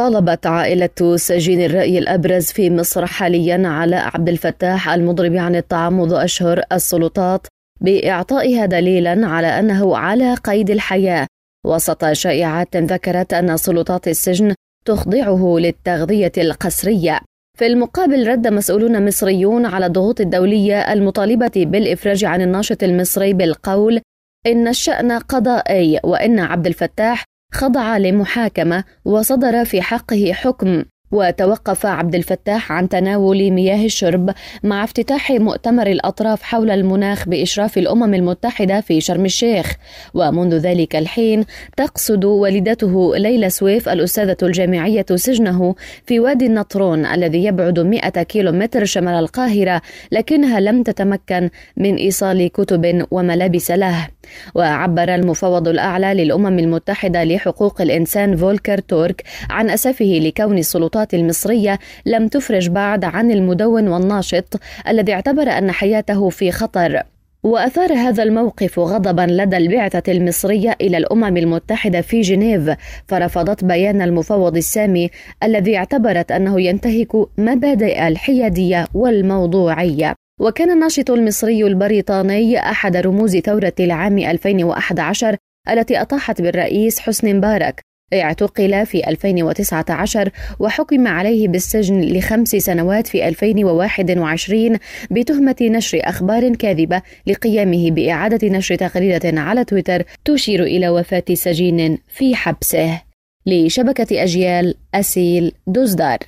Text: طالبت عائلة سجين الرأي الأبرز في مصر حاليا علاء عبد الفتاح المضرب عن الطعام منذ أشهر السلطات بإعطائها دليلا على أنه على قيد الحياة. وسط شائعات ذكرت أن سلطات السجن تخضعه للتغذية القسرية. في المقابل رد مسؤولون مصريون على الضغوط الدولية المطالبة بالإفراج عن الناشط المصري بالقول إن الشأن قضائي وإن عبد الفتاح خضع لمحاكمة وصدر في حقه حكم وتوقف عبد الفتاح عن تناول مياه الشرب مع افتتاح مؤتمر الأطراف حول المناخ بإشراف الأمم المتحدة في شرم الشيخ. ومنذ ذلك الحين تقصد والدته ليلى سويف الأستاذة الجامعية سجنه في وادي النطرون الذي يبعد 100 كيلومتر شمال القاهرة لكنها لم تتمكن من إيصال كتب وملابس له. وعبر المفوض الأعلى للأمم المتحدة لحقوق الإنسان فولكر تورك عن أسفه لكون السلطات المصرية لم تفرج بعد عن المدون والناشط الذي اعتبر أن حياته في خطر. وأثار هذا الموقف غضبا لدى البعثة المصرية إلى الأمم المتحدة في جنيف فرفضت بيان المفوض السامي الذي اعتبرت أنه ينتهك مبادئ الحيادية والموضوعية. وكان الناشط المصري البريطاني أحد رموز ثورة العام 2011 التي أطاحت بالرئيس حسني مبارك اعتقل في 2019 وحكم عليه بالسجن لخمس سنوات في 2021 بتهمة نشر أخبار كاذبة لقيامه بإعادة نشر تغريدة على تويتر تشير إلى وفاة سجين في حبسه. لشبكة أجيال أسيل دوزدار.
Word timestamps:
طالبت 0.00 0.46
عائلة 0.46 1.16
سجين 1.16 1.60
الرأي 1.60 1.98
الأبرز 1.98 2.44
في 2.44 2.70
مصر 2.70 3.06
حاليا 3.06 3.68
علاء 3.68 4.10
عبد 4.14 4.28
الفتاح 4.28 4.88
المضرب 4.88 5.36
عن 5.36 5.56
الطعام 5.56 6.00
منذ 6.00 6.12
أشهر 6.14 6.62
السلطات 6.72 7.46
بإعطائها 7.80 8.66
دليلا 8.66 9.26
على 9.26 9.46
أنه 9.46 9.96
على 9.96 10.34
قيد 10.34 10.70
الحياة. 10.70 11.26
وسط 11.66 12.12
شائعات 12.12 12.76
ذكرت 12.76 13.32
أن 13.32 13.56
سلطات 13.56 14.08
السجن 14.08 14.54
تخضعه 14.84 15.56
للتغذية 15.58 16.32
القسرية. 16.38 17.20
في 17.58 17.66
المقابل 17.66 18.28
رد 18.28 18.48
مسؤولون 18.48 19.06
مصريون 19.06 19.66
على 19.66 19.86
الضغوط 19.86 20.20
الدولية 20.20 20.92
المطالبة 20.92 21.52
بالإفراج 21.56 22.24
عن 22.24 22.42
الناشط 22.42 22.82
المصري 22.82 23.32
بالقول 23.32 24.00
إن 24.46 24.68
الشأن 24.68 25.12
قضائي 25.12 26.00
وإن 26.04 26.38
عبد 26.38 26.66
الفتاح 26.66 27.24
خضع 27.52 27.96
لمحاكمة 27.96 28.84
وصدر 29.04 29.64
في 29.64 29.82
حقه 29.82 30.32
حكم 30.32 30.84
وتوقف 31.12 31.86
عبد 31.86 32.14
الفتاح 32.14 32.72
عن 32.72 32.88
تناول 32.88 33.50
مياه 33.50 33.84
الشرب 33.84 34.30
مع 34.62 34.84
افتتاح 34.84 35.30
مؤتمر 35.30 35.86
الأطراف 35.86 36.42
حول 36.42 36.70
المناخ 36.70 37.28
بإشراف 37.28 37.78
الأمم 37.78 38.14
المتحدة 38.14 38.80
في 38.80 39.00
شرم 39.00 39.24
الشيخ. 39.24 39.74
ومنذ 40.14 40.54
ذلك 40.54 40.96
الحين 40.96 41.44
تقصد 41.76 42.24
والدته 42.24 43.16
ليلى 43.16 43.50
سويف 43.50 43.88
الأستاذة 43.88 44.36
الجامعية 44.42 45.06
سجنه 45.14 45.74
في 46.06 46.20
وادي 46.20 46.46
النطرون 46.46 47.06
الذي 47.06 47.44
يبعد 47.44 47.78
100 47.78 48.08
كيلومتر 48.08 48.84
شمال 48.84 49.14
القاهرة 49.14 49.82
لكنها 50.12 50.60
لم 50.60 50.82
تتمكن 50.82 51.50
من 51.76 51.94
إيصال 51.94 52.48
كتب 52.48 53.06
وملابس 53.10 53.70
له. 53.70 54.08
وعبر 54.54 55.14
المفوض 55.14 55.68
الأعلى 55.68 56.24
للأمم 56.24 56.58
المتحدة 56.58 57.24
لحقوق 57.24 57.80
الإنسان 57.80 58.36
فولكر 58.36 58.78
تورك 58.78 59.22
عن 59.50 59.70
أسفه 59.70 60.20
لكون 60.22 60.58
السلطات 60.58 61.14
المصرية 61.14 61.78
لم 62.06 62.28
تفرج 62.28 62.68
بعد 62.68 63.04
عن 63.04 63.30
المدون 63.30 63.88
والناشط 63.88 64.60
الذي 64.88 65.12
اعتبر 65.12 65.48
أن 65.48 65.72
حياته 65.72 66.28
في 66.28 66.52
خطر. 66.52 67.02
وأثار 67.42 67.92
هذا 67.92 68.22
الموقف 68.22 68.78
غضبا 68.78 69.26
لدى 69.30 69.56
البعثة 69.56 70.12
المصرية 70.12 70.76
إلى 70.80 70.96
الأمم 70.96 71.36
المتحدة 71.36 72.00
في 72.00 72.20
جنيف 72.20 72.70
فرفضت 73.08 73.64
بيان 73.64 74.02
المفوض 74.02 74.56
السامي 74.56 75.10
الذي 75.42 75.76
اعتبرت 75.76 76.32
أنه 76.32 76.60
ينتهك 76.60 77.16
مبادئ 77.38 78.08
الحيادية 78.08 78.86
والموضوعية. 78.94 80.19
وكان 80.40 80.70
الناشط 80.70 81.10
المصري 81.10 81.64
البريطاني 81.64 82.58
أحد 82.58 82.96
رموز 82.96 83.36
ثورة 83.36 83.72
العام 83.80 84.18
2011 84.18 85.36
التي 85.70 86.00
أطاحت 86.00 86.42
بالرئيس 86.42 86.98
حسني 87.00 87.34
مبارك 87.34 87.80
اعتقل 88.14 88.86
في 88.86 89.08
2019 89.08 90.30
وحكم 90.58 91.06
عليه 91.06 91.48
بالسجن 91.48 92.00
لخمس 92.00 92.48
سنوات 92.48 93.06
في 93.06 93.28
2021 93.28 94.78
بتهمة 95.10 95.56
نشر 95.60 96.00
أخبار 96.02 96.54
كاذبة 96.54 97.02
لقيامه 97.26 97.90
بإعادة 97.90 98.48
نشر 98.48 98.74
تغريدة 98.74 99.40
على 99.40 99.64
تويتر 99.64 100.02
تشير 100.24 100.62
إلى 100.62 100.88
وفاة 100.88 101.24
سجين 101.32 101.98
في 102.08 102.34
حبسه. 102.36 103.02
لشبكة 103.46 104.22
أجيال 104.22 104.74
أسيل 104.94 105.52
دوزدار. 105.66 106.18